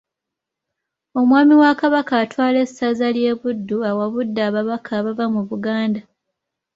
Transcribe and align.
Omwami 1.19 1.53
wa 1.61 1.71
Kabaka 1.81 2.13
atwala 2.23 2.57
essaza 2.65 3.07
ly’e 3.15 3.33
Buddu 3.39 3.77
awabudde 3.89 4.41
ababaka 4.49 4.89
abava 4.99 5.25
mu 5.33 5.41
Buganda. 5.49 6.01